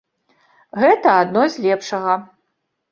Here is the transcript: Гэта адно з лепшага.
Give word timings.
Гэта 0.83 1.07
адно 1.27 1.47
з 1.59 1.69
лепшага. 1.69 2.21